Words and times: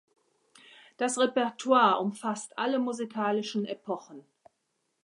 Das 0.97 1.19
Repertoire 1.19 1.99
umfasst 1.99 2.57
alle 2.57 2.79
musikalischen 2.79 3.65
Epochen. 3.65 4.25